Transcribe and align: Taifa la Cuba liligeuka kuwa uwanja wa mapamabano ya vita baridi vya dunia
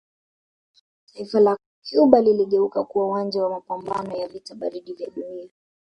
Taifa 1.13 1.39
la 1.39 1.57
Cuba 1.89 2.21
liligeuka 2.21 2.83
kuwa 2.83 3.05
uwanja 3.05 3.43
wa 3.43 3.49
mapamabano 3.49 4.15
ya 4.17 4.27
vita 4.27 4.55
baridi 4.55 4.93
vya 4.93 5.09
dunia 5.09 5.49